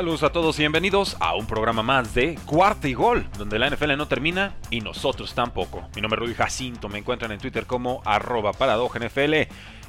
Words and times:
Saludos 0.00 0.22
a 0.22 0.32
todos 0.32 0.58
y 0.58 0.62
bienvenidos 0.62 1.14
a 1.20 1.34
un 1.34 1.46
programa 1.46 1.82
más 1.82 2.14
de 2.14 2.38
Cuarta 2.46 2.88
y 2.88 2.94
Gol, 2.94 3.28
donde 3.36 3.58
la 3.58 3.68
NFL 3.68 3.98
no 3.98 4.08
termina 4.08 4.54
y 4.70 4.80
nosotros 4.80 5.34
tampoco. 5.34 5.86
Mi 5.94 6.00
nombre 6.00 6.18
es 6.18 6.26
Rudy 6.26 6.34
Jacinto, 6.34 6.88
me 6.88 7.00
encuentran 7.00 7.32
en 7.32 7.38
Twitter 7.38 7.66
como 7.66 8.00
arroba 8.06 8.52
NFL 8.52 9.34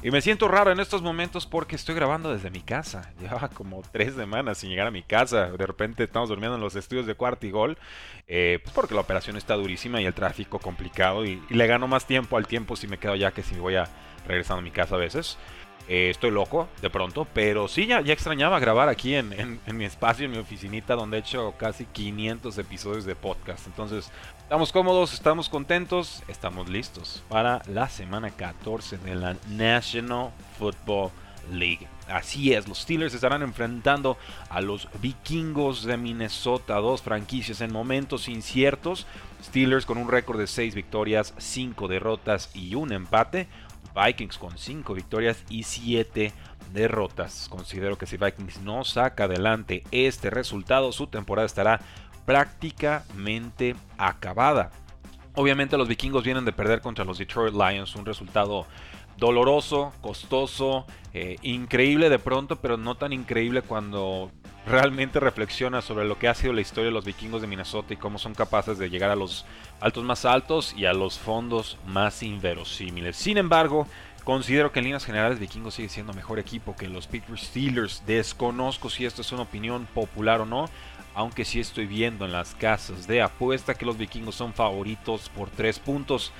y 0.02 0.10
me 0.10 0.20
siento 0.20 0.48
raro 0.48 0.70
en 0.70 0.80
estos 0.80 1.00
momentos 1.00 1.46
porque 1.46 1.76
estoy 1.76 1.94
grabando 1.94 2.30
desde 2.30 2.50
mi 2.50 2.60
casa. 2.60 3.10
Llevaba 3.22 3.48
como 3.48 3.80
tres 3.90 4.12
semanas 4.12 4.58
sin 4.58 4.68
llegar 4.68 4.86
a 4.86 4.90
mi 4.90 5.02
casa. 5.02 5.46
De 5.46 5.66
repente 5.66 6.04
estamos 6.04 6.28
durmiendo 6.28 6.56
en 6.56 6.60
los 6.60 6.76
estudios 6.76 7.06
de 7.06 7.14
Cuarta 7.14 7.46
y 7.46 7.50
Gol, 7.50 7.78
eh, 8.28 8.60
pues 8.62 8.74
porque 8.74 8.94
la 8.94 9.00
operación 9.00 9.38
está 9.38 9.54
durísima 9.54 10.02
y 10.02 10.04
el 10.04 10.12
tráfico 10.12 10.58
complicado 10.58 11.24
y, 11.24 11.42
y 11.48 11.54
le 11.54 11.66
gano 11.66 11.88
más 11.88 12.06
tiempo 12.06 12.36
al 12.36 12.46
tiempo 12.46 12.76
si 12.76 12.86
me 12.86 12.98
quedo 12.98 13.16
ya 13.16 13.30
que 13.30 13.42
si 13.42 13.54
voy 13.54 13.76
a 13.76 13.88
regresando 14.26 14.60
a 14.60 14.62
mi 14.62 14.70
casa 14.70 14.94
a 14.94 14.98
veces. 14.98 15.38
Eh, 15.88 16.10
estoy 16.10 16.30
loco 16.30 16.68
de 16.80 16.90
pronto, 16.90 17.26
pero 17.34 17.66
sí, 17.66 17.86
ya, 17.86 17.98
extrañaba 17.98 18.60
grabar 18.60 18.88
aquí 18.88 19.14
en, 19.14 19.60
mi 19.72 19.84
espacio, 19.84 20.26
en 20.26 20.30
mi 20.30 20.38
oficinita, 20.38 20.94
donde 20.94 21.16
he 21.16 21.20
hecho 21.20 21.54
casi 21.58 21.86
500 21.86 22.56
episodios 22.58 23.04
de 23.04 23.16
podcast. 23.16 23.66
Entonces, 23.66 24.10
estamos 24.38 24.70
cómodos, 24.70 25.12
estamos 25.12 25.48
contentos, 25.48 26.22
estamos 26.28 26.68
listos 26.68 27.24
para 27.28 27.62
la 27.66 27.88
semana 27.88 28.30
14 28.30 28.98
de 28.98 29.14
la 29.16 29.36
National 29.48 30.30
Football 30.56 31.10
League. 31.50 31.88
Así 32.08 32.52
es, 32.52 32.68
los 32.68 32.78
Steelers 32.78 33.14
estarán 33.14 33.42
enfrentando 33.42 34.16
a 34.50 34.60
los 34.60 34.88
vikingos 35.00 35.84
de 35.84 35.96
Minnesota, 35.96 36.76
dos 36.76 37.02
franquicias 37.02 37.60
en 37.60 37.72
momentos 37.72 38.28
inciertos. 38.28 39.06
Steelers 39.42 39.86
con 39.86 39.98
un 39.98 40.08
récord 40.08 40.38
de 40.38 40.46
6 40.46 40.76
victorias, 40.76 41.34
5 41.38 41.88
derrotas 41.88 42.50
y 42.54 42.76
un 42.76 42.92
empate. 42.92 43.48
Vikings 43.94 44.38
con 44.38 44.56
5 44.56 44.94
victorias 44.94 45.44
y 45.48 45.64
7 45.64 46.32
derrotas. 46.72 47.48
Considero 47.48 47.98
que 47.98 48.06
si 48.06 48.16
Vikings 48.16 48.60
no 48.60 48.84
saca 48.84 49.24
adelante 49.24 49.84
este 49.90 50.30
resultado, 50.30 50.92
su 50.92 51.06
temporada 51.06 51.46
estará 51.46 51.80
prácticamente 52.24 53.76
acabada. 53.98 54.70
Obviamente 55.34 55.76
los 55.76 55.88
vikingos 55.88 56.24
vienen 56.24 56.44
de 56.44 56.52
perder 56.52 56.80
contra 56.80 57.04
los 57.04 57.18
Detroit 57.18 57.54
Lions, 57.54 57.96
un 57.96 58.04
resultado 58.04 58.66
doloroso, 59.16 59.92
costoso, 60.00 60.86
eh, 61.14 61.36
increíble 61.42 62.10
de 62.10 62.18
pronto, 62.18 62.56
pero 62.56 62.76
no 62.76 62.96
tan 62.96 63.12
increíble 63.12 63.62
cuando 63.62 64.30
realmente 64.66 65.20
reflexiona 65.20 65.82
sobre 65.82 66.04
lo 66.04 66.18
que 66.18 66.28
ha 66.28 66.34
sido 66.34 66.52
la 66.52 66.60
historia 66.60 66.86
de 66.86 66.94
los 66.94 67.04
vikingos 67.04 67.40
de 67.40 67.48
Minnesota 67.48 67.94
y 67.94 67.96
cómo 67.96 68.18
son 68.18 68.34
capaces 68.34 68.78
de 68.78 68.90
llegar 68.90 69.10
a 69.10 69.16
los 69.16 69.44
altos 69.80 70.04
más 70.04 70.24
altos 70.24 70.74
y 70.76 70.86
a 70.86 70.92
los 70.92 71.18
fondos 71.18 71.78
más 71.86 72.22
inverosímiles. 72.22 73.16
Sin 73.16 73.38
embargo, 73.38 73.86
considero 74.24 74.70
que 74.70 74.78
en 74.78 74.84
líneas 74.84 75.04
generales 75.04 75.40
vikingos 75.40 75.74
sigue 75.74 75.88
siendo 75.88 76.12
mejor 76.12 76.38
equipo 76.38 76.76
que 76.76 76.88
los 76.88 77.06
Pittsburgh 77.06 77.40
Steelers. 77.40 78.04
Desconozco 78.06 78.88
si 78.88 79.04
esto 79.04 79.22
es 79.22 79.32
una 79.32 79.42
opinión 79.42 79.86
popular 79.94 80.40
o 80.40 80.46
no, 80.46 80.68
aunque 81.14 81.44
sí 81.44 81.60
estoy 81.60 81.86
viendo 81.86 82.24
en 82.24 82.32
las 82.32 82.54
casas 82.54 83.06
de 83.06 83.20
apuesta 83.20 83.74
que 83.74 83.84
los 83.84 83.98
vikingos 83.98 84.36
son 84.36 84.54
favoritos 84.54 85.28
por 85.28 85.50
3 85.50 85.78
puntos. 85.80 86.32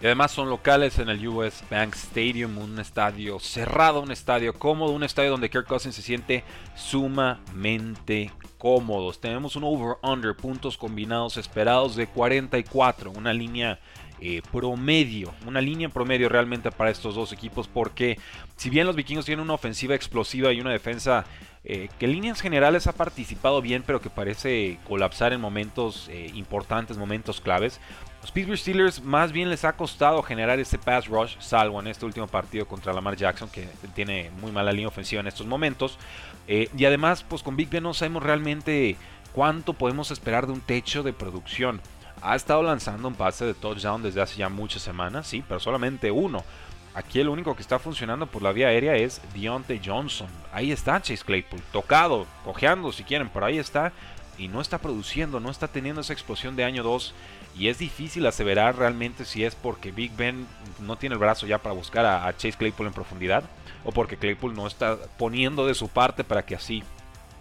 Y 0.00 0.06
además 0.06 0.30
son 0.30 0.48
locales 0.48 0.98
en 0.98 1.10
el 1.10 1.28
US 1.28 1.62
Bank 1.70 1.94
Stadium, 1.94 2.56
un 2.56 2.78
estadio 2.78 3.38
cerrado, 3.38 4.00
un 4.00 4.10
estadio 4.10 4.54
cómodo, 4.54 4.92
un 4.92 5.04
estadio 5.04 5.30
donde 5.30 5.50
Kirk 5.50 5.66
Cousins 5.66 5.94
se 5.94 6.00
siente 6.00 6.42
sumamente 6.74 8.32
cómodo. 8.56 9.12
Tenemos 9.12 9.56
un 9.56 9.64
over-under, 9.64 10.34
puntos 10.34 10.78
combinados 10.78 11.36
esperados 11.36 11.96
de 11.96 12.06
44, 12.06 13.10
una 13.10 13.34
línea 13.34 13.78
eh, 14.22 14.42
promedio, 14.52 15.32
una 15.46 15.60
línea 15.60 15.88
promedio 15.88 16.28
realmente 16.28 16.70
para 16.70 16.90
estos 16.90 17.14
dos 17.14 17.32
equipos, 17.32 17.68
porque 17.68 18.18
si 18.56 18.68
bien 18.68 18.86
los 18.86 18.96
vikingos 18.96 19.24
tienen 19.24 19.42
una 19.42 19.54
ofensiva 19.54 19.94
explosiva 19.94 20.52
y 20.52 20.60
una 20.60 20.70
defensa 20.70 21.24
eh, 21.64 21.88
que 21.98 22.04
en 22.04 22.12
líneas 22.12 22.40
generales 22.40 22.86
ha 22.86 22.92
participado 22.92 23.62
bien, 23.62 23.82
pero 23.86 24.00
que 24.00 24.10
parece 24.10 24.78
colapsar 24.86 25.32
en 25.32 25.40
momentos 25.40 26.08
eh, 26.10 26.30
importantes, 26.34 26.98
momentos 26.98 27.40
claves. 27.40 27.80
Los 28.20 28.30
Pittsburgh 28.30 28.58
Steelers 28.58 29.02
más 29.02 29.32
bien 29.32 29.48
les 29.48 29.64
ha 29.64 29.72
costado 29.72 30.22
generar 30.22 30.58
ese 30.60 30.78
pass 30.78 31.08
rush, 31.08 31.36
salvo 31.38 31.80
en 31.80 31.86
este 31.86 32.04
último 32.04 32.26
partido 32.26 32.66
contra 32.66 32.92
Lamar 32.92 33.16
Jackson, 33.16 33.48
que 33.48 33.66
tiene 33.94 34.30
muy 34.40 34.52
mala 34.52 34.72
línea 34.72 34.88
ofensiva 34.88 35.20
en 35.20 35.28
estos 35.28 35.46
momentos. 35.46 35.98
Y 36.46 36.84
además, 36.84 37.24
pues 37.26 37.42
con 37.42 37.56
Big 37.56 37.70
Ben 37.70 37.84
no 37.84 37.94
sabemos 37.94 38.22
realmente 38.22 38.96
cuánto 39.32 39.72
podemos 39.72 40.10
esperar 40.10 40.46
de 40.46 40.52
un 40.52 40.60
techo 40.60 41.02
de 41.02 41.12
producción. 41.12 41.80
Ha 42.22 42.36
estado 42.36 42.62
lanzando 42.62 43.08
un 43.08 43.14
pase 43.14 43.44
de 43.46 43.54
touchdown 43.54 44.02
desde 44.02 44.20
hace 44.20 44.36
ya 44.36 44.48
muchas 44.48 44.82
semanas, 44.82 45.26
sí, 45.26 45.42
pero 45.46 45.60
solamente 45.60 46.10
uno. 46.10 46.44
Aquí 46.92 47.20
el 47.20 47.28
único 47.28 47.54
que 47.54 47.62
está 47.62 47.78
funcionando 47.78 48.26
por 48.26 48.42
la 48.42 48.52
vía 48.52 48.68
aérea 48.68 48.96
es 48.96 49.22
Deontay 49.32 49.80
Johnson. 49.84 50.28
Ahí 50.52 50.72
está 50.72 51.00
Chase 51.00 51.24
Claypool, 51.24 51.62
tocado, 51.72 52.26
cojeando 52.44 52.92
si 52.92 53.04
quieren, 53.04 53.30
pero 53.32 53.46
ahí 53.46 53.58
está. 53.58 53.92
Y 54.36 54.48
no 54.48 54.60
está 54.60 54.78
produciendo, 54.78 55.38
no 55.38 55.50
está 55.50 55.68
teniendo 55.68 56.00
esa 56.00 56.12
explosión 56.12 56.56
de 56.56 56.64
año 56.64 56.82
2 56.82 57.14
y 57.58 57.68
es 57.68 57.78
difícil 57.78 58.26
aseverar 58.26 58.76
realmente 58.76 59.24
si 59.24 59.44
es 59.44 59.54
porque 59.54 59.92
Big 59.92 60.14
Ben 60.16 60.46
no 60.80 60.96
tiene 60.96 61.14
el 61.14 61.18
brazo 61.18 61.46
ya 61.46 61.58
para 61.58 61.74
buscar 61.74 62.06
a, 62.06 62.32
Chase 62.36 62.56
Claypool 62.56 62.86
en 62.86 62.92
profundidad 62.92 63.44
o 63.84 63.92
porque 63.92 64.16
Claypool 64.16 64.54
no 64.54 64.66
está 64.66 64.96
poniendo 65.18 65.66
de 65.66 65.74
su 65.74 65.88
parte 65.88 66.24
para 66.24 66.44
que 66.44 66.54
así 66.54 66.82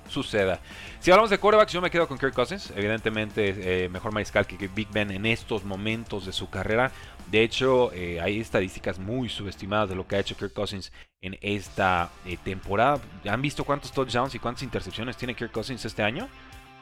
suceda. 0.10 0.60
Si 1.00 1.12
hablamos 1.12 1.30
de 1.30 1.38
quarterbacks, 1.38 1.72
yo 1.72 1.82
me 1.82 1.90
quedo 1.90 2.08
con 2.08 2.18
Kirk 2.18 2.34
Cousins. 2.34 2.74
Evidentemente, 2.76 3.84
eh, 3.86 3.90
mejor 3.90 4.12
mariscal 4.12 4.46
que 4.46 4.68
Big 4.68 4.90
Ben 4.92 5.12
en 5.12 5.26
estos 5.26 5.64
momentos 5.64 6.26
de 6.26 6.34
su 6.34 6.50
carrera. 6.50 6.92
De 7.32 7.44
hecho, 7.44 7.92
eh, 7.94 8.20
hay 8.20 8.40
estadísticas 8.40 9.00
muy 9.00 9.30
subestimadas 9.30 9.90
de 9.90 9.96
lo 9.96 10.08
que 10.08 10.16
ha 10.16 10.20
hecho 10.20 10.36
Kirk 10.36 10.54
Cousins 10.54 10.92
en 11.22 11.38
esta 11.42 12.10
eh, 12.26 12.38
temporada. 12.44 13.00
¿Han 13.30 13.42
visto 13.42 13.64
cuántos 13.64 13.92
touchdowns 13.92 14.36
y 14.36 14.40
cuántas 14.40 14.64
intercepciones 14.64 15.16
tiene 15.16 15.36
Kirk 15.36 15.52
Cousins 15.52 15.86
este 15.86 16.04
año? 16.04 16.28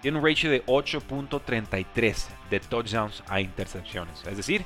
Tiene 0.01 0.17
un 0.17 0.25
ratio 0.25 0.49
de 0.49 0.65
8.33 0.65 2.25
de 2.49 2.59
touchdowns 2.59 3.23
a 3.27 3.41
intercepciones. 3.41 4.23
Es 4.25 4.37
decir, 4.37 4.63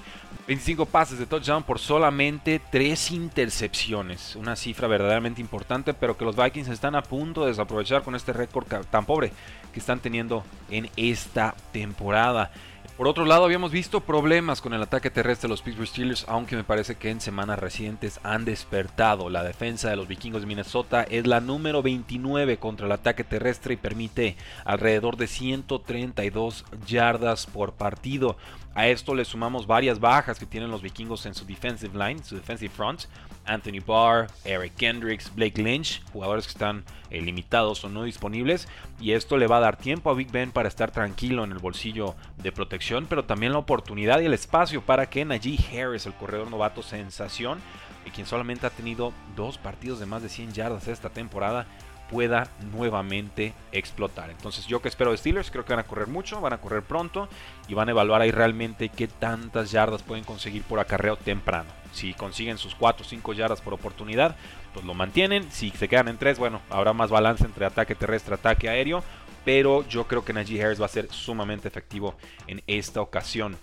25 0.47 0.85
pases 0.85 1.19
de 1.19 1.25
touchdown 1.25 1.63
por 1.63 1.79
solamente 1.79 2.61
3 2.71 3.11
intercepciones. 3.11 4.35
Una 4.35 4.55
cifra 4.55 4.87
verdaderamente 4.87 5.41
importante, 5.41 5.93
pero 5.93 6.17
que 6.17 6.25
los 6.25 6.35
Vikings 6.35 6.67
están 6.67 6.95
a 6.95 7.03
punto 7.03 7.41
de 7.41 7.49
desaprovechar 7.49 8.03
con 8.03 8.15
este 8.15 8.33
récord 8.33 8.65
tan 8.89 9.05
pobre 9.05 9.31
que 9.73 9.79
están 9.79 9.99
teniendo 9.99 10.43
en 10.69 10.89
esta 10.95 11.55
temporada. 11.71 12.51
Por 12.97 13.07
otro 13.07 13.25
lado, 13.25 13.45
habíamos 13.45 13.71
visto 13.71 14.01
problemas 14.01 14.61
con 14.61 14.73
el 14.73 14.81
ataque 14.83 15.09
terrestre 15.09 15.47
de 15.47 15.53
los 15.53 15.61
Pittsburgh 15.61 15.87
Steelers, 15.87 16.25
aunque 16.27 16.55
me 16.55 16.63
parece 16.63 16.95
que 16.95 17.09
en 17.09 17.19
semanas 17.19 17.57
recientes 17.57 18.19
han 18.21 18.45
despertado. 18.45 19.29
La 19.29 19.43
defensa 19.43 19.89
de 19.89 19.95
los 19.95 20.07
vikingos 20.07 20.41
de 20.41 20.47
Minnesota 20.47 21.03
es 21.03 21.25
la 21.25 21.39
número 21.39 21.81
29 21.81 22.57
contra 22.57 22.85
el 22.85 22.91
ataque 22.91 23.23
terrestre 23.23 23.73
y 23.73 23.77
permite 23.77 24.35
alrededor 24.65 25.17
de 25.17 25.27
132 25.27 26.65
yardas 26.85 27.47
por 27.47 27.73
partido. 27.73 28.37
A 28.73 28.87
esto 28.87 29.15
le 29.15 29.25
sumamos 29.25 29.67
varias 29.67 29.99
bajas 29.99 30.39
que 30.39 30.45
tienen 30.45 30.71
los 30.71 30.81
vikingos 30.81 31.25
en 31.25 31.33
su 31.33 31.45
defensive 31.45 31.97
line, 31.97 32.23
su 32.23 32.35
defensive 32.35 32.73
front. 32.73 33.05
Anthony 33.45 33.81
Barr, 33.85 34.27
Eric 34.45 34.75
Kendricks, 34.75 35.33
Blake 35.33 35.61
Lynch, 35.61 36.01
jugadores 36.13 36.45
que 36.45 36.51
están 36.51 36.83
eh, 37.09 37.21
limitados 37.21 37.83
o 37.83 37.89
no 37.89 38.03
disponibles. 38.03 38.67
Y 38.99 39.11
esto 39.11 39.37
le 39.37 39.47
va 39.47 39.57
a 39.57 39.61
dar 39.61 39.77
tiempo 39.77 40.09
a 40.09 40.13
Big 40.13 40.31
Ben 40.31 40.51
para 40.51 40.67
estar 40.67 40.91
tranquilo 40.91 41.43
en 41.43 41.51
el 41.51 41.59
bolsillo 41.59 42.15
de 42.37 42.51
protección, 42.51 42.80
pero 43.07 43.25
también 43.25 43.53
la 43.53 43.59
oportunidad 43.59 44.19
y 44.19 44.25
el 44.25 44.33
espacio 44.33 44.81
para 44.81 45.09
que 45.09 45.23
Najee 45.25 45.59
Harris, 45.69 46.05
el 46.05 46.13
corredor 46.13 46.49
novato 46.49 46.81
sensación, 46.81 47.59
y 48.05 48.09
quien 48.09 48.25
solamente 48.25 48.65
ha 48.65 48.71
tenido 48.71 49.13
dos 49.35 49.57
partidos 49.57 49.99
de 49.99 50.05
más 50.05 50.23
de 50.23 50.29
100 50.29 50.53
yardas 50.53 50.87
esta 50.87 51.09
temporada, 51.09 51.67
pueda 52.09 52.49
nuevamente 52.73 53.53
explotar. 53.71 54.29
Entonces 54.29 54.67
yo 54.67 54.81
que 54.81 54.89
espero 54.89 55.11
de 55.11 55.17
Steelers, 55.17 55.49
creo 55.49 55.63
que 55.63 55.73
van 55.73 55.79
a 55.79 55.87
correr 55.87 56.07
mucho, 56.07 56.41
van 56.41 56.53
a 56.53 56.57
correr 56.57 56.83
pronto 56.83 57.29
y 57.69 57.73
van 57.73 57.87
a 57.87 57.91
evaluar 57.91 58.21
ahí 58.21 58.31
realmente 58.31 58.89
qué 58.89 59.07
tantas 59.07 59.71
yardas 59.71 60.03
pueden 60.03 60.25
conseguir 60.25 60.63
por 60.63 60.79
acarreo 60.79 61.15
temprano. 61.15 61.69
Si 61.93 62.13
consiguen 62.13 62.57
sus 62.57 62.75
4 62.75 63.05
o 63.05 63.09
5 63.09 63.33
yardas 63.33 63.61
por 63.61 63.73
oportunidad, 63.73 64.35
pues 64.73 64.85
lo 64.85 64.93
mantienen. 64.93 65.49
Si 65.51 65.71
se 65.71 65.87
quedan 65.87 66.09
en 66.09 66.17
3, 66.17 66.37
bueno, 66.37 66.61
habrá 66.69 66.91
más 66.91 67.09
balance 67.09 67.45
entre 67.45 67.65
ataque 67.65 67.95
terrestre, 67.95 68.35
ataque 68.35 68.67
aéreo. 68.67 69.03
Pero 69.45 69.87
yo 69.87 70.07
creo 70.07 70.23
que 70.23 70.33
Najee 70.33 70.63
Harris 70.63 70.81
va 70.81 70.85
a 70.85 70.89
ser 70.89 71.11
sumamente 71.11 71.67
efectivo 71.67 72.15
en 72.47 72.61
esta 72.67 73.01
ocasión. 73.01 73.57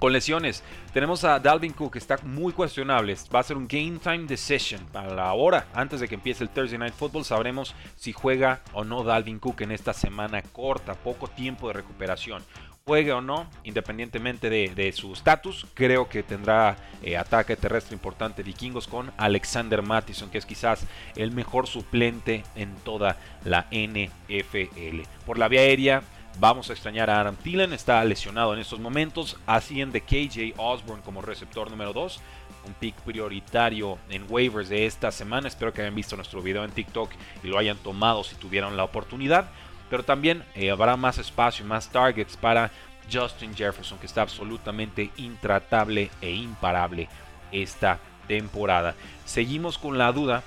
Con 0.00 0.14
lesiones, 0.14 0.62
tenemos 0.94 1.24
a 1.24 1.38
Dalvin 1.38 1.74
Cook, 1.74 1.92
que 1.92 1.98
está 1.98 2.16
muy 2.22 2.54
cuestionable. 2.54 3.14
Va 3.34 3.40
a 3.40 3.42
ser 3.42 3.58
un 3.58 3.68
game 3.68 3.98
time 3.98 4.24
decision. 4.24 4.80
Para 4.86 5.14
la 5.14 5.30
hora, 5.34 5.66
antes 5.74 6.00
de 6.00 6.08
que 6.08 6.14
empiece 6.14 6.42
el 6.42 6.48
Thursday 6.48 6.78
Night 6.78 6.94
Football, 6.94 7.26
sabremos 7.26 7.74
si 7.96 8.14
juega 8.14 8.62
o 8.72 8.82
no 8.82 9.04
Dalvin 9.04 9.38
Cook 9.38 9.60
en 9.60 9.72
esta 9.72 9.92
semana 9.92 10.40
corta, 10.40 10.94
poco 10.94 11.28
tiempo 11.28 11.68
de 11.68 11.74
recuperación 11.74 12.42
juegue 12.90 13.12
o 13.12 13.20
no, 13.20 13.46
independientemente 13.62 14.50
de, 14.50 14.92
su 14.92 15.12
estatus, 15.12 15.64
creo 15.74 16.08
que 16.08 16.24
tendrá 16.24 16.76
eh, 17.04 17.16
ataque 17.16 17.54
terrestre 17.54 17.94
importante 17.94 18.42
vikingos 18.42 18.88
con 18.88 19.12
Alexander 19.16 19.80
Mattison, 19.80 20.28
que 20.28 20.38
es 20.38 20.44
quizás 20.44 20.88
el 21.14 21.30
mejor 21.30 21.68
suplente 21.68 22.42
en 22.56 22.74
toda 22.78 23.16
la 23.44 23.68
NFL. 23.70 25.02
Por 25.24 25.38
la 25.38 25.46
vía 25.46 25.60
aérea, 25.60 26.02
Vamos 26.38 26.70
a 26.70 26.72
extrañar 26.72 27.10
a 27.10 27.20
Adam 27.20 27.34
Thielen, 27.36 27.72
está 27.72 28.02
lesionado 28.04 28.54
en 28.54 28.60
estos 28.60 28.78
momentos. 28.78 29.36
Asciende 29.46 30.00
KJ 30.00 30.54
Osborne 30.56 31.02
como 31.04 31.20
receptor 31.22 31.70
número 31.70 31.92
2. 31.92 32.20
Un 32.66 32.74
pick 32.74 32.94
prioritario 33.02 33.98
en 34.08 34.24
waivers 34.28 34.68
de 34.68 34.86
esta 34.86 35.10
semana. 35.10 35.48
Espero 35.48 35.74
que 35.74 35.82
hayan 35.82 35.94
visto 35.94 36.16
nuestro 36.16 36.40
video 36.40 36.64
en 36.64 36.70
TikTok 36.70 37.10
y 37.42 37.48
lo 37.48 37.58
hayan 37.58 37.76
tomado 37.78 38.22
si 38.24 38.36
tuvieron 38.36 38.76
la 38.76 38.84
oportunidad. 38.84 39.50
Pero 39.90 40.04
también 40.04 40.44
eh, 40.54 40.70
habrá 40.70 40.96
más 40.96 41.18
espacio 41.18 41.64
y 41.64 41.68
más 41.68 41.90
targets 41.90 42.36
para 42.36 42.70
Justin 43.12 43.54
Jefferson, 43.54 43.98
que 43.98 44.06
está 44.06 44.22
absolutamente 44.22 45.10
intratable 45.16 46.10
e 46.22 46.30
imparable 46.30 47.08
esta 47.52 47.98
temporada. 48.28 48.94
Seguimos 49.26 49.76
con 49.76 49.98
la 49.98 50.12
duda 50.12 50.42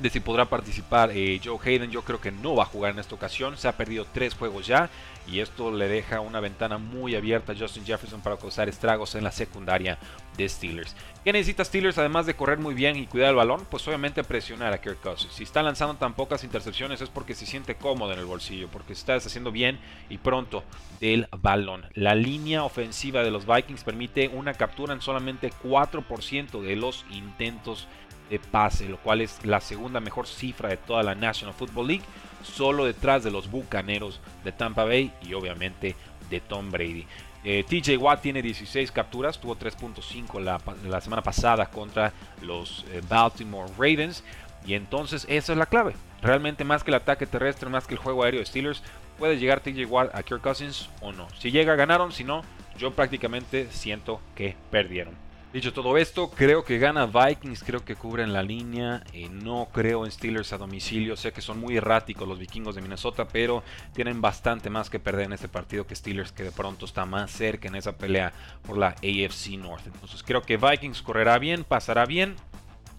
de 0.00 0.10
si 0.10 0.20
podrá 0.20 0.46
participar 0.46 1.10
eh, 1.12 1.40
Joe 1.42 1.58
Hayden. 1.62 1.90
Yo 1.90 2.02
creo 2.02 2.20
que 2.20 2.30
no 2.30 2.54
va 2.54 2.64
a 2.64 2.66
jugar 2.66 2.92
en 2.92 2.98
esta 2.98 3.14
ocasión. 3.14 3.56
Se 3.56 3.68
ha 3.68 3.76
perdido 3.76 4.06
tres 4.12 4.34
juegos 4.34 4.66
ya 4.66 4.90
y 5.30 5.40
esto 5.40 5.70
le 5.70 5.88
deja 5.88 6.20
una 6.20 6.40
ventana 6.40 6.78
muy 6.78 7.14
abierta 7.14 7.52
a 7.52 7.56
Justin 7.56 7.84
Jefferson 7.84 8.20
para 8.20 8.36
causar 8.36 8.68
estragos 8.68 9.14
en 9.14 9.24
la 9.24 9.32
secundaria 9.32 9.98
de 10.36 10.48
Steelers. 10.48 10.96
¿Qué 11.22 11.32
necesita 11.32 11.64
Steelers 11.64 11.98
además 11.98 12.24
de 12.24 12.34
correr 12.34 12.58
muy 12.58 12.74
bien 12.74 12.96
y 12.96 13.06
cuidar 13.06 13.30
el 13.30 13.36
balón? 13.36 13.66
Pues 13.70 13.86
obviamente 13.86 14.24
presionar 14.24 14.72
a 14.72 14.80
Kirk 14.80 15.00
Cousins. 15.00 15.34
Si 15.34 15.42
está 15.42 15.62
lanzando 15.62 15.96
tan 15.96 16.14
pocas 16.14 16.44
intercepciones 16.44 17.00
es 17.00 17.10
porque 17.10 17.34
se 17.34 17.44
siente 17.44 17.74
cómodo 17.74 18.12
en 18.12 18.20
el 18.20 18.24
bolsillo, 18.24 18.68
porque 18.68 18.94
está 18.94 19.14
deshaciendo 19.14 19.52
bien 19.52 19.78
y 20.08 20.18
pronto 20.18 20.64
del 21.00 21.28
balón. 21.36 21.84
La 21.92 22.14
línea 22.14 22.64
ofensiva 22.64 23.22
de 23.22 23.30
los 23.30 23.46
Vikings 23.46 23.84
permite 23.84 24.28
una 24.28 24.54
captura 24.54 24.94
en 24.94 25.02
solamente 25.02 25.52
4% 25.62 26.62
de 26.62 26.76
los 26.76 27.04
intentos 27.10 27.86
de 28.30 28.38
pase, 28.38 28.88
lo 28.88 28.98
cual 28.98 29.20
es 29.20 29.44
la 29.44 29.60
segunda 29.60 30.00
mejor 30.00 30.26
cifra 30.26 30.68
de 30.68 30.76
toda 30.76 31.02
la 31.02 31.14
National 31.14 31.54
Football 31.54 31.88
League, 31.88 32.04
solo 32.42 32.84
detrás 32.84 33.24
de 33.24 33.30
los 33.30 33.50
Bucaneros 33.50 34.20
de 34.44 34.52
Tampa 34.52 34.84
Bay 34.84 35.12
y 35.22 35.34
obviamente 35.34 35.96
de 36.30 36.40
Tom 36.40 36.70
Brady. 36.70 37.06
Eh, 37.44 37.64
TJ 37.64 37.96
Watt 37.96 38.20
tiene 38.20 38.42
16 38.42 38.90
capturas, 38.92 39.40
tuvo 39.40 39.56
3.5 39.56 40.40
la, 40.40 41.00
semana 41.00 41.22
pasada 41.22 41.66
contra 41.66 42.12
los 42.42 42.84
eh, 42.92 43.00
Baltimore 43.08 43.70
Ravens. 43.78 44.24
Y 44.66 44.74
entonces 44.74 45.24
esa 45.28 45.52
es 45.52 45.58
la 45.58 45.66
clave. 45.66 45.94
Realmente 46.20 46.64
más 46.64 46.82
que 46.82 46.90
el 46.90 46.96
ataque 46.96 47.26
terrestre, 47.26 47.70
más 47.70 47.86
que 47.86 47.94
el 47.94 48.00
juego 48.00 48.24
aéreo 48.24 48.40
de 48.40 48.46
Steelers, 48.46 48.82
puede 49.18 49.38
llegar 49.38 49.60
TJ 49.60 49.86
Watt 49.86 50.14
a 50.14 50.22
Kirk 50.22 50.42
Cousins 50.42 50.90
o 51.00 51.12
no. 51.12 51.28
Si 51.38 51.50
llega, 51.50 51.76
ganaron, 51.76 52.12
si 52.12 52.24
no, 52.24 52.42
yo 52.76 52.92
prácticamente 52.92 53.68
siento 53.70 54.20
que 54.34 54.56
perdieron. 54.70 55.14
Dicho 55.50 55.72
todo 55.72 55.96
esto, 55.96 56.28
creo 56.28 56.62
que 56.62 56.76
gana 56.76 57.06
Vikings, 57.06 57.64
creo 57.64 57.82
que 57.82 57.96
cubren 57.96 58.34
la 58.34 58.42
línea, 58.42 59.02
eh, 59.14 59.30
no 59.30 59.68
creo 59.72 60.04
en 60.04 60.12
Steelers 60.12 60.52
a 60.52 60.58
domicilio, 60.58 61.16
sé 61.16 61.32
que 61.32 61.40
son 61.40 61.58
muy 61.58 61.78
erráticos 61.78 62.28
los 62.28 62.38
vikingos 62.38 62.74
de 62.74 62.82
Minnesota, 62.82 63.26
pero 63.26 63.62
tienen 63.94 64.20
bastante 64.20 64.68
más 64.68 64.90
que 64.90 65.00
perder 65.00 65.24
en 65.24 65.32
este 65.32 65.48
partido 65.48 65.86
que 65.86 65.96
Steelers, 65.96 66.32
que 66.32 66.42
de 66.42 66.52
pronto 66.52 66.84
está 66.84 67.06
más 67.06 67.30
cerca 67.30 67.66
en 67.66 67.76
esa 67.76 67.96
pelea 67.96 68.34
por 68.62 68.76
la 68.76 68.88
AFC 68.88 69.52
North. 69.58 69.86
Entonces 69.86 70.22
creo 70.22 70.42
que 70.42 70.58
Vikings 70.58 71.00
correrá 71.00 71.38
bien, 71.38 71.64
pasará 71.64 72.04
bien, 72.04 72.36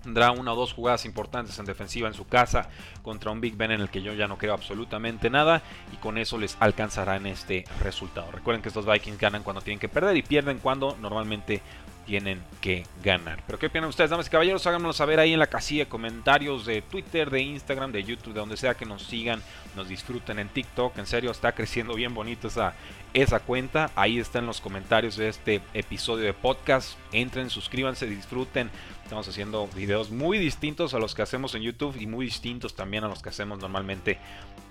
tendrá 0.02 0.31
una 0.31 0.54
o 0.54 0.56
dos 0.56 0.74
jugadas 0.74 1.06
importantes 1.06 1.60
en 1.60 1.66
defensiva 1.66 2.07
en 2.07 2.16
su 2.16 2.25
casa 2.25 2.68
contra 3.04 3.30
un 3.30 3.42
Big 3.42 3.57
Ben 3.57 3.69
en 3.69 3.81
el 3.81 3.90
que 3.90 4.02
yo 4.02 4.13
ya 4.16 4.28
no 4.28 4.40
creo 4.40 4.56
absolutamente 4.56 5.30
nada 5.30 5.62
y 5.94 5.98
con 5.98 6.18
eso 6.18 6.40
les 6.40 6.57
alcanzará 6.60 7.18
en 7.18 7.28
este 7.28 7.66
resultado. 7.84 8.31
Recuerden 8.31 8.63
que 8.63 8.69
estos 8.69 8.88
Vikings 8.88 9.19
ganan 9.19 9.44
cuando 9.44 9.62
tienen 9.62 9.80
que 9.80 9.88
perder 9.88 10.18
y 10.18 10.24
pierden 10.24 10.57
cuando 10.57 10.98
normalmente 11.00 11.62
tienen 12.09 12.41
que 12.59 12.88
ganar. 13.03 13.44
Pero 13.45 13.59
¿qué 13.59 13.67
opinan 13.67 13.88
ustedes, 13.88 14.09
damas 14.09 14.25
y 14.25 14.31
caballeros? 14.31 14.65
Háganmelo 14.65 14.94
saber 14.94 15.19
ahí 15.19 15.31
en 15.31 15.38
la 15.38 15.45
casilla 15.45 15.83
de 15.83 15.89
comentarios 15.89 16.65
de 16.65 16.81
Twitter, 16.81 17.29
de 17.29 17.39
Instagram, 17.41 17.91
de 17.91 18.03
YouTube, 18.03 18.33
de 18.33 18.39
donde 18.39 18.57
sea 18.57 18.73
que 18.73 18.88
nos 18.88 19.03
sigan, 19.03 19.44
nos 19.75 19.88
disfruten 19.88 20.39
en 20.39 20.50
TikTok. 20.50 20.97
En 20.97 21.06
serio, 21.06 21.29
está 21.29 21.51
creciendo 21.51 21.94
bien 21.94 22.15
bonito 22.15 22.47
esa, 22.47 22.73
esa 23.13 23.39
cuenta. 23.41 23.91
Ahí 23.95 24.17
están 24.17 24.47
los 24.47 24.59
comentarios 24.59 25.17
de 25.17 25.29
este 25.29 25.61
episodio 25.75 26.25
de 26.25 26.33
podcast. 26.33 26.97
Entren, 27.11 27.51
suscríbanse, 27.51 28.07
disfruten. 28.07 28.71
Estamos 29.03 29.27
haciendo 29.27 29.67
videos 29.75 30.09
muy 30.09 30.39
distintos 30.39 30.95
a 30.95 31.00
los 31.00 31.13
que 31.13 31.21
hacemos 31.21 31.53
en 31.53 31.61
YouTube 31.61 31.95
y 32.00 32.07
muy 32.07 32.25
distintos 32.25 32.75
también 32.75 33.03
a 33.03 33.07
los 33.07 33.21
que 33.21 33.29
hacemos 33.29 33.59
normalmente 33.59 34.17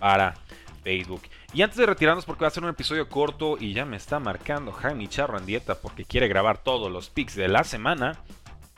para 0.01 0.35
Facebook. 0.89 1.21
Y 1.53 1.61
antes 1.61 1.77
de 1.77 1.85
retirarnos, 1.85 2.25
porque 2.25 2.45
va 2.45 2.49
a 2.49 2.51
ser 2.51 2.65
un 2.65 2.71
episodio 2.71 3.11
corto 3.11 3.59
y 3.61 3.75
ya 3.75 3.85
me 3.85 3.99
está 3.99 4.19
marcando 4.19 4.73
Jaime 4.73 5.07
Charro 5.07 5.37
en 5.37 5.45
dieta 5.45 5.75
porque 5.75 6.07
quiere 6.07 6.29
grabar 6.29 6.57
todos 6.57 6.91
los 6.91 7.11
picks 7.11 7.37
de 7.37 7.47
la 7.47 7.63
semana. 7.63 8.17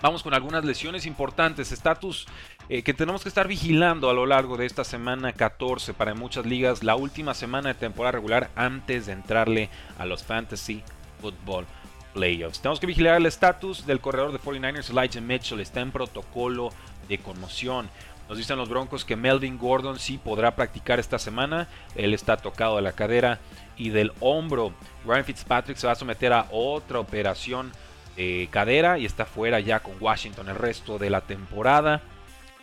Vamos 0.02 0.24
con 0.24 0.34
algunas 0.34 0.64
lesiones 0.64 1.06
importantes, 1.06 1.70
estatus 1.70 2.26
eh, 2.68 2.82
que 2.82 2.94
tenemos 2.94 3.22
que 3.22 3.28
estar 3.28 3.46
vigilando 3.46 4.10
a 4.10 4.12
lo 4.12 4.26
largo 4.26 4.56
de 4.56 4.66
esta 4.66 4.82
semana 4.82 5.32
14 5.34 5.94
para 5.94 6.14
muchas 6.14 6.46
ligas, 6.46 6.82
la 6.82 6.96
última 6.96 7.32
semana 7.32 7.68
de 7.68 7.74
temporada 7.74 8.12
regular 8.12 8.50
antes 8.56 9.06
de 9.06 9.12
entrarle 9.12 9.70
a 9.96 10.04
los 10.04 10.24
Fantasy 10.24 10.82
Football 11.20 11.64
Playoffs. 12.12 12.60
Tenemos 12.60 12.80
que 12.80 12.88
vigilar 12.88 13.18
el 13.18 13.26
estatus 13.26 13.86
del 13.86 14.00
corredor 14.00 14.32
de 14.32 14.40
49ers, 14.40 14.90
Elijah 14.90 15.20
Mitchell, 15.20 15.60
está 15.60 15.80
en 15.80 15.92
protocolo 15.92 16.70
de 17.08 17.18
conmoción. 17.18 17.88
Nos 18.30 18.38
dicen 18.38 18.58
los 18.58 18.68
Broncos 18.68 19.04
que 19.04 19.16
Melvin 19.16 19.58
Gordon 19.58 19.98
sí 19.98 20.16
podrá 20.16 20.54
practicar 20.54 21.00
esta 21.00 21.18
semana. 21.18 21.66
Él 21.96 22.14
está 22.14 22.36
tocado 22.36 22.76
de 22.76 22.82
la 22.82 22.92
cadera 22.92 23.40
y 23.76 23.90
del 23.90 24.12
hombro. 24.20 24.72
Ryan 25.04 25.24
Fitzpatrick 25.24 25.76
se 25.76 25.88
va 25.88 25.94
a 25.94 25.96
someter 25.96 26.32
a 26.32 26.46
otra 26.52 27.00
operación 27.00 27.72
de 28.14 28.48
cadera 28.52 29.00
y 29.00 29.04
está 29.04 29.26
fuera 29.26 29.58
ya 29.58 29.80
con 29.80 29.94
Washington 29.98 30.48
el 30.48 30.54
resto 30.54 30.96
de 30.96 31.10
la 31.10 31.22
temporada. 31.22 32.02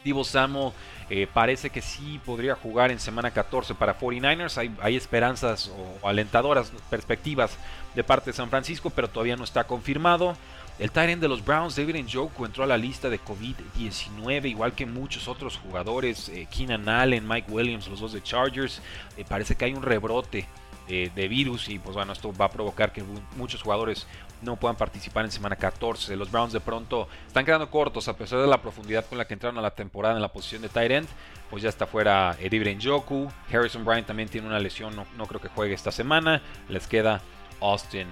Divo 0.05 0.23
Samo 0.23 0.73
eh, 1.09 1.27
parece 1.33 1.69
que 1.69 1.81
sí 1.81 2.21
podría 2.25 2.55
jugar 2.55 2.89
en 2.89 2.99
semana 3.01 3.31
14 3.31 3.75
para 3.75 3.99
49ers. 3.99 4.57
Hay, 4.57 4.73
hay 4.81 4.95
esperanzas 4.95 5.69
o 6.01 6.07
alentadoras 6.07 6.71
perspectivas 6.89 7.57
de 7.93 8.05
parte 8.05 8.29
de 8.29 8.37
San 8.37 8.49
Francisco, 8.49 8.89
pero 8.89 9.09
todavía 9.09 9.35
no 9.35 9.43
está 9.43 9.65
confirmado. 9.65 10.37
El 10.79 10.91
Tyrant 10.91 11.19
de 11.19 11.27
los 11.27 11.43
Browns, 11.43 11.75
David 11.75 12.03
Njoku, 12.03 12.45
entró 12.45 12.63
a 12.63 12.67
la 12.67 12.77
lista 12.77 13.09
de 13.09 13.19
COVID-19, 13.19 14.47
igual 14.47 14.73
que 14.73 14.85
muchos 14.85 15.27
otros 15.27 15.57
jugadores, 15.57 16.29
eh, 16.29 16.47
Keenan 16.51 16.87
Allen, 16.87 17.27
Mike 17.27 17.51
Williams, 17.51 17.87
los 17.87 17.99
dos 17.99 18.13
de 18.13 18.21
Chargers. 18.21 18.79
Eh, 19.17 19.25
parece 19.27 19.55
que 19.55 19.65
hay 19.65 19.73
un 19.73 19.81
rebrote 19.81 20.45
eh, 20.87 21.09
de 21.15 21.27
virus 21.27 21.67
y 21.69 21.79
pues 21.79 21.95
bueno, 21.95 22.13
esto 22.13 22.31
va 22.31 22.45
a 22.45 22.49
provocar 22.51 22.93
que 22.93 23.03
muchos 23.35 23.63
jugadores 23.63 24.05
no 24.43 24.55
puedan 24.55 24.77
participar 24.77 25.25
en 25.25 25.31
semana 25.31 25.55
14. 25.55 26.15
Los 26.15 26.29
Browns 26.29 26.53
de 26.53 26.59
pronto 26.59 27.07
están 27.25 27.43
quedando 27.43 27.71
cortos 27.71 28.07
a 28.07 28.15
pesar 28.15 28.39
de 28.39 28.47
la 28.47 28.61
profundidad 28.61 29.03
con 29.07 29.17
la 29.17 29.25
que 29.25 29.33
entraron 29.33 29.57
a 29.57 29.63
la 29.63 29.71
temporada 29.71 30.15
en 30.15 30.21
la 30.21 30.31
posición 30.31 30.61
de 30.61 30.69
Tyrant. 30.69 31.09
Pues 31.49 31.63
ya 31.63 31.69
está 31.69 31.87
fuera 31.87 32.37
David 32.39 32.77
Njoku. 32.77 33.27
Harrison 33.51 33.83
Bryant 33.83 34.05
también 34.05 34.29
tiene 34.29 34.45
una 34.45 34.59
lesión, 34.59 34.95
no 34.95 35.25
creo 35.25 35.41
que 35.41 35.47
juegue 35.47 35.73
esta 35.73 35.91
semana. 35.91 36.43
Les 36.69 36.85
queda 36.85 37.19
Austin 37.61 38.07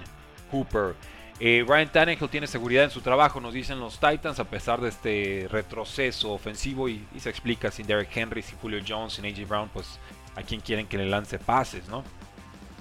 Hooper. 0.50 0.96
Eh, 1.38 1.64
Ryan 1.66 1.92
Tannehill 1.92 2.30
tiene 2.30 2.46
seguridad 2.46 2.84
en 2.84 2.90
su 2.90 3.02
trabajo, 3.02 3.40
nos 3.40 3.52
dicen 3.52 3.78
los 3.78 4.00
Titans, 4.00 4.38
a 4.38 4.44
pesar 4.44 4.80
de 4.80 4.88
este 4.88 5.48
retroceso 5.50 6.32
ofensivo. 6.32 6.88
Y, 6.88 7.04
se 7.18 7.28
explica 7.28 7.70
sin 7.70 7.86
Derek 7.86 8.14
Henry, 8.16 8.42
sin 8.42 8.58
Julio 8.58 8.80
Jones, 8.86 9.14
sin 9.14 9.26
AJ 9.26 9.46
Brown, 9.46 9.68
pues 9.72 9.98
a 10.34 10.42
quien 10.42 10.60
quieren 10.60 10.86
que 10.86 10.96
le 10.96 11.06
lance 11.06 11.38
pases, 11.38 11.88
¿no? 11.88 12.04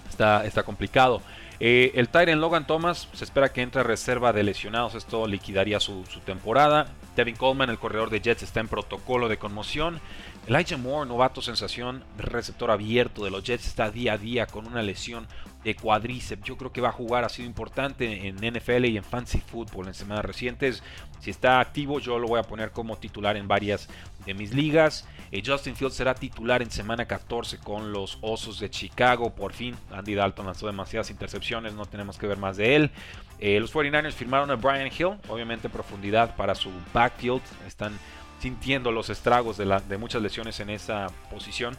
Está, 0.09 0.45
está 0.45 0.63
complicado. 0.63 1.21
Eh, 1.59 1.91
el 1.95 2.09
Tyrant 2.09 2.41
Logan 2.41 2.67
Thomas 2.67 3.07
se 3.13 3.23
espera 3.23 3.51
que 3.51 3.61
entre 3.61 3.81
a 3.81 3.83
reserva 3.83 4.33
de 4.33 4.43
lesionados. 4.43 4.95
Esto 4.95 5.27
liquidaría 5.27 5.79
su, 5.79 6.05
su 6.05 6.19
temporada. 6.21 6.87
Devin 7.15 7.35
Coleman, 7.35 7.69
el 7.69 7.79
corredor 7.79 8.09
de 8.09 8.21
Jets, 8.21 8.43
está 8.43 8.59
en 8.59 8.67
protocolo 8.67 9.29
de 9.29 9.37
conmoción. 9.37 9.99
Elijah 10.47 10.77
Moore, 10.77 11.07
novato 11.07 11.41
sensación, 11.41 12.03
receptor 12.17 12.71
abierto 12.71 13.23
de 13.23 13.31
los 13.31 13.43
Jets, 13.43 13.67
está 13.67 13.89
día 13.89 14.13
a 14.13 14.17
día 14.17 14.45
con 14.47 14.67
una 14.67 14.83
lesión 14.83 15.27
de 15.65 15.75
cuadríceps. 15.75 16.43
Yo 16.43 16.57
creo 16.57 16.71
que 16.71 16.79
va 16.79 16.89
a 16.89 16.93
jugar, 16.93 17.25
ha 17.25 17.29
sido 17.29 17.47
importante 17.47 18.27
en 18.27 18.35
NFL 18.35 18.85
y 18.85 18.97
en 18.97 19.03
Fancy 19.03 19.39
Football 19.39 19.87
en 19.87 19.95
semanas 19.95 20.23
recientes. 20.23 20.83
Si 21.19 21.31
está 21.31 21.59
activo, 21.59 21.99
yo 21.99 22.19
lo 22.19 22.27
voy 22.27 22.39
a 22.39 22.43
poner 22.43 22.71
como 22.71 22.97
titular 22.97 23.35
en 23.35 23.47
varias 23.47 23.89
de 24.27 24.35
mis 24.35 24.53
ligas. 24.53 25.07
Eh, 25.31 25.41
Justin 25.43 25.75
Fields 25.75 25.95
será 25.95 26.13
titular 26.13 26.61
en 26.61 26.69
semana 26.69 27.05
14 27.05 27.57
con 27.57 27.91
los 27.91 28.19
Osos 28.21 28.59
de 28.59 28.69
Chicago. 28.69 29.33
Por 29.33 29.53
fin, 29.53 29.75
Andy 29.91 30.13
Dalton 30.13 30.45
lanzó 30.45 30.67
demasiadas 30.67 31.09
intercepciones, 31.09 31.73
no 31.73 31.87
tenemos 31.87 32.19
que 32.19 32.27
ver 32.27 32.37
más 32.37 32.57
de 32.57 32.75
él. 32.75 32.91
Eh, 33.39 33.59
los 33.59 33.73
49ers 33.73 34.13
firmaron 34.13 34.51
a 34.51 34.55
Brian 34.55 34.87
Hill, 34.87 35.17
obviamente 35.27 35.67
profundidad 35.67 36.35
para 36.35 36.53
su 36.53 36.69
backfield. 36.93 37.41
Están 37.65 37.97
sintiendo 38.39 38.91
los 38.91 39.09
estragos 39.09 39.57
de, 39.57 39.81
de 39.89 39.97
muchas 39.97 40.21
lesiones 40.21 40.59
en 40.59 40.69
esa 40.69 41.07
posición 41.31 41.75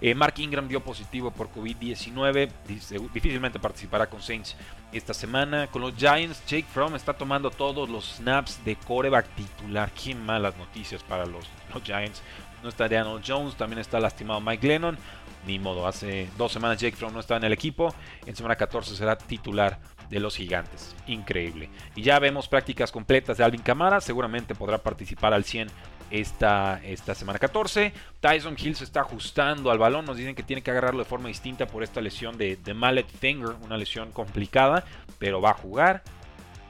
Eh, 0.00 0.14
Mark 0.14 0.34
Ingram 0.38 0.68
dio 0.68 0.80
positivo 0.82 1.30
por 1.30 1.50
COVID-19. 1.50 2.50
Difícilmente 3.12 3.58
participará 3.58 4.06
con 4.08 4.22
Saints 4.22 4.56
esta 4.92 5.14
semana. 5.14 5.66
Con 5.68 5.82
los 5.82 5.94
Giants, 5.96 6.44
Jake 6.46 6.66
Fromm 6.72 6.94
está 6.94 7.12
tomando 7.12 7.50
todos 7.50 7.88
los 7.88 8.16
snaps 8.16 8.64
de 8.64 8.76
coreback 8.76 9.26
titular. 9.34 9.90
Qué 9.92 10.14
malas 10.14 10.56
noticias 10.56 11.02
para 11.02 11.26
los, 11.26 11.46
Giants. 11.84 12.22
No 12.62 12.68
está 12.68 12.88
Daniel 12.88 13.22
Jones, 13.26 13.54
también 13.56 13.78
está 13.78 14.00
lastimado 14.00 14.40
Mike 14.40 14.66
Lennon. 14.66 14.98
Ni 15.46 15.60
modo, 15.60 15.86
hace 15.86 16.28
dos 16.36 16.52
semanas 16.52 16.80
Jake 16.80 16.96
Fromm 16.96 17.12
no 17.12 17.20
está 17.20 17.36
en 17.36 17.44
el 17.44 17.52
equipo. 17.52 17.94
En 18.26 18.34
semana 18.34 18.56
14 18.56 18.96
será 18.96 19.16
titular 19.16 19.78
de 20.10 20.20
los 20.20 20.36
gigantes. 20.36 20.94
Increíble. 21.06 21.68
Y 21.94 22.02
ya 22.02 22.18
vemos 22.18 22.48
prácticas 22.48 22.90
completas 22.90 23.38
de 23.38 23.44
Alvin 23.44 23.62
Camara. 23.62 24.00
Seguramente 24.00 24.54
podrá 24.54 24.78
participar 24.78 25.32
al 25.32 25.44
100 25.44 25.68
esta, 26.10 26.80
esta 26.84 27.14
semana 27.14 27.38
14. 27.38 27.92
Tyson 28.20 28.56
Hill 28.58 28.76
se 28.76 28.84
está 28.84 29.00
ajustando 29.00 29.70
al 29.70 29.78
balón. 29.78 30.04
Nos 30.04 30.16
dicen 30.16 30.34
que 30.34 30.42
tiene 30.42 30.62
que 30.62 30.70
agarrarlo 30.70 31.00
de 31.00 31.08
forma 31.08 31.28
distinta 31.28 31.66
por 31.66 31.82
esta 31.82 32.00
lesión 32.00 32.36
de, 32.38 32.56
de 32.56 32.74
mallet 32.74 33.06
finger. 33.08 33.56
Una 33.62 33.76
lesión 33.76 34.12
complicada, 34.12 34.84
pero 35.18 35.40
va 35.40 35.50
a 35.50 35.54
jugar. 35.54 36.02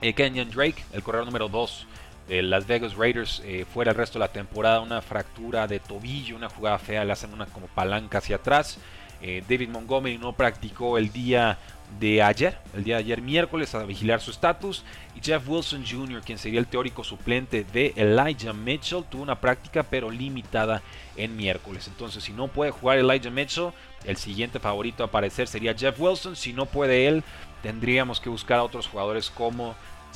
Eh, 0.01 0.15
Kenyon 0.15 0.51
Drake, 0.51 0.85
el 0.93 1.03
corredor 1.03 1.27
número 1.27 1.49
2 1.49 1.87
de 2.29 2.43
Las 2.43 2.67
Vegas 2.67 2.97
Raiders, 2.97 3.41
eh, 3.45 3.65
fuera 3.73 3.93
el 3.93 3.97
resto 3.97 4.19
de 4.19 4.27
la 4.27 4.33
temporada. 4.33 4.81
Una 4.81 5.01
fractura 5.01 5.67
de 5.67 5.81
tobillo, 5.81 6.37
una 6.37 6.49
jugada 6.49 6.79
fea. 6.79 7.05
Le 7.05 7.13
hacen 7.13 7.33
una 7.33 7.47
como 7.47 7.67
palanca 7.69 8.19
hacia 8.19 8.37
atrás. 8.37 8.79
Eh, 9.23 9.43
David 9.49 9.71
Montgomery 9.71 10.19
no 10.19 10.33
practicó 10.33 10.99
el 10.99 11.13
día 11.13 11.59
de 12.01 12.23
ayer, 12.23 12.59
el 12.75 12.85
día 12.85 12.97
de 12.97 13.05
ayer 13.05 13.23
miércoles, 13.23 13.75
a 13.75 13.85
vigilar 13.85 14.21
su 14.21 14.31
estatus. 14.31 14.85
Y 15.15 15.21
Jeff 15.21 15.49
Wilson 15.49 15.85
Jr., 15.89 16.23
quien 16.23 16.39
sería 16.39 16.61
el 16.61 16.67
teórico 16.67 17.05
suplente 17.05 17.65
de 17.65 17.93
Elijah 17.97 18.53
Mitchell, 18.53 19.05
tuvo 19.05 19.23
una 19.23 19.41
práctica 19.41 19.83
pero 19.83 20.11
limitada 20.11 20.83
en 21.17 21.37
miércoles. 21.37 21.87
Entonces, 21.89 22.25
si 22.25 22.33
no 22.33 22.49
puede 22.49 22.71
jugar 22.71 22.99
Elijah 22.99 23.31
Mitchell, 23.31 23.71
el 24.05 24.17
siguiente 24.17 24.61
favorito 24.61 25.03
a 25.03 25.07
aparecer 25.07 25.49
sería 25.49 25.75
Jeff 25.75 25.99
Wilson. 25.99 26.37
Si 26.37 26.53
no 26.53 26.67
puede 26.67 27.07
él, 27.07 27.25
tendríamos 27.63 28.21
que 28.21 28.29
buscar 28.29 28.59
a 28.59 28.65
otros 28.65 28.87
jugadores 28.87 29.31
como 29.31 29.75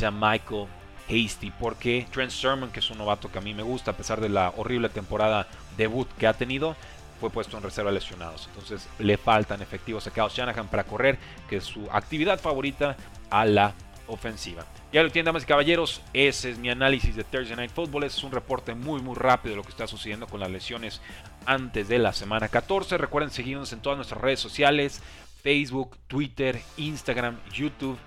Michael 0.08 0.66
Hasty, 1.08 1.50
porque 1.58 2.06
Trent 2.10 2.30
Sermon, 2.30 2.70
que 2.70 2.78
es 2.78 2.90
un 2.90 2.98
novato 2.98 3.30
que 3.30 3.38
a 3.38 3.42
mí 3.42 3.52
me 3.52 3.62
gusta, 3.62 3.90
a 3.90 3.96
pesar 3.96 4.20
de 4.20 4.28
la 4.28 4.54
horrible 4.56 4.88
temporada 4.88 5.48
debut 5.76 6.08
que 6.16 6.26
ha 6.26 6.32
tenido, 6.32 6.76
fue 7.20 7.30
puesto 7.30 7.56
en 7.56 7.62
reserva 7.62 7.90
lesionados. 7.90 8.48
Entonces 8.48 8.88
le 8.98 9.16
faltan 9.16 9.62
efectivos 9.62 10.06
a 10.06 10.10
Kyle 10.10 10.28
Shanahan 10.28 10.68
para 10.68 10.84
correr, 10.84 11.18
que 11.48 11.56
es 11.56 11.64
su 11.64 11.88
actividad 11.92 12.40
favorita 12.40 12.96
a 13.30 13.44
la 13.44 13.74
ofensiva. 14.08 14.64
Ya 14.92 15.02
lo 15.02 15.06
entienden, 15.06 15.26
damas 15.26 15.44
y 15.44 15.46
caballeros, 15.46 16.02
ese 16.12 16.50
es 16.50 16.58
mi 16.58 16.68
análisis 16.68 17.14
de 17.14 17.22
Thursday 17.22 17.56
Night 17.56 17.70
Football. 17.70 18.04
Es 18.04 18.24
un 18.24 18.32
reporte 18.32 18.74
muy, 18.74 19.00
muy 19.00 19.14
rápido 19.14 19.52
de 19.52 19.56
lo 19.58 19.62
que 19.62 19.70
está 19.70 19.86
sucediendo 19.86 20.26
con 20.26 20.40
las 20.40 20.50
lesiones 20.50 21.00
antes 21.46 21.86
de 21.86 21.98
la 21.98 22.12
semana 22.12 22.48
14. 22.48 22.98
Recuerden 22.98 23.30
seguirnos 23.30 23.72
en 23.72 23.80
todas 23.80 23.96
nuestras 23.96 24.20
redes 24.20 24.40
sociales, 24.40 25.00
Facebook, 25.42 25.96
Twitter, 26.08 26.60
Instagram, 26.76 27.38
YouTube, 27.52 27.98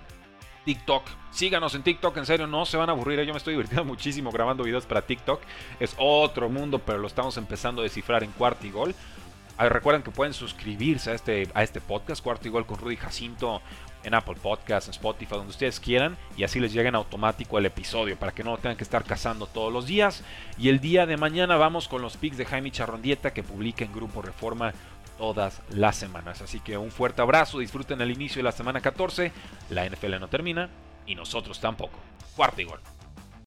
TikTok. 0.64 1.04
Síganos 1.30 1.74
en 1.74 1.82
TikTok, 1.82 2.16
en 2.16 2.26
serio, 2.26 2.46
no 2.46 2.64
se 2.64 2.76
van 2.76 2.88
a 2.88 2.92
aburrir. 2.92 3.20
Yo 3.22 3.32
me 3.32 3.38
estoy 3.38 3.54
divirtiendo 3.54 3.84
muchísimo 3.86 4.30
grabando 4.30 4.64
videos 4.64 4.86
para 4.86 5.02
TikTok. 5.02 5.40
Es 5.80 5.94
otro 5.98 6.48
mundo, 6.48 6.78
pero 6.78 6.98
lo 6.98 7.06
estamos 7.06 7.36
empezando 7.36 7.82
a 7.82 7.84
descifrar 7.84 8.22
en 8.22 8.30
Cuarto 8.32 8.66
y 8.66 8.70
Gol. 8.70 8.94
Ah, 9.56 9.68
recuerden 9.68 10.02
que 10.02 10.10
pueden 10.10 10.34
suscribirse 10.34 11.12
a 11.12 11.14
este, 11.14 11.48
a 11.54 11.62
este 11.62 11.80
podcast, 11.80 12.22
Cuarto 12.22 12.50
Gol 12.50 12.66
con 12.66 12.78
Rudy 12.78 12.96
Jacinto, 12.96 13.62
en 14.02 14.14
Apple 14.14 14.36
Podcasts, 14.40 14.88
en 14.88 14.92
Spotify, 14.92 15.36
donde 15.36 15.50
ustedes 15.50 15.80
quieran, 15.80 16.16
y 16.36 16.44
así 16.44 16.60
les 16.60 16.72
llega 16.72 16.88
en 16.88 16.94
automático 16.94 17.58
el 17.58 17.66
episodio 17.66 18.16
para 18.18 18.32
que 18.32 18.44
no 18.44 18.56
tengan 18.58 18.76
que 18.76 18.84
estar 18.84 19.04
cazando 19.04 19.46
todos 19.46 19.72
los 19.72 19.86
días. 19.86 20.22
Y 20.58 20.68
el 20.68 20.80
día 20.80 21.06
de 21.06 21.16
mañana 21.16 21.56
vamos 21.56 21.88
con 21.88 22.02
los 22.02 22.16
pics 22.16 22.36
de 22.36 22.44
Jaime 22.44 22.70
Charrondieta 22.70 23.32
que 23.32 23.42
publica 23.42 23.84
en 23.84 23.92
Grupo 23.92 24.22
Reforma 24.22 24.72
todas 25.18 25.62
las 25.70 25.96
semanas. 25.96 26.42
Así 26.42 26.60
que 26.60 26.76
un 26.76 26.90
fuerte 26.90 27.22
abrazo, 27.22 27.58
disfruten 27.58 28.00
el 28.00 28.10
inicio 28.10 28.40
de 28.40 28.44
la 28.44 28.52
semana 28.52 28.80
14. 28.80 29.32
La 29.70 29.88
NFL 29.88 30.18
no 30.20 30.28
termina 30.28 30.68
y 31.06 31.14
nosotros 31.14 31.60
tampoco. 31.60 31.98
Cuarto 32.36 32.60
y 32.60 32.64
gol. 32.64 32.80